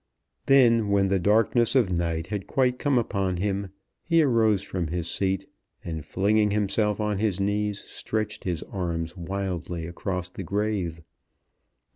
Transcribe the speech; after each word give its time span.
Then, 0.47 0.89
when 0.89 1.09
the 1.09 1.19
darkness 1.19 1.75
of 1.75 1.91
night 1.91 2.25
had 2.25 2.47
quite 2.47 2.79
come 2.79 2.97
upon 2.97 3.37
him, 3.37 3.69
he 4.03 4.23
arose 4.23 4.63
from 4.63 4.87
his 4.87 5.07
seat, 5.07 5.47
and 5.85 6.03
flinging 6.03 6.49
himself 6.49 6.99
on 6.99 7.19
his 7.19 7.39
knees, 7.39 7.83
stretched 7.83 8.43
his 8.43 8.63
arms 8.63 9.15
wildly 9.15 9.85
across 9.85 10.27
the 10.27 10.41
grave. 10.41 11.01